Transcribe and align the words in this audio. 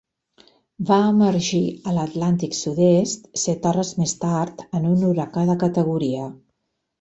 Va 0.91 0.95
emergir 1.09 1.59
a 1.91 1.93
l'Atlàntic 1.97 2.57
sud-oest 2.61 3.29
set 3.43 3.69
hores 3.73 3.93
més 4.01 4.15
tard 4.25 4.65
en 4.81 4.89
un 4.95 5.05
huracà 5.11 5.45
de 5.51 5.59
categoria. 5.67 6.27